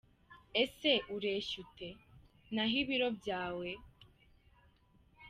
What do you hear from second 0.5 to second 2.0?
Ese ureshya ute?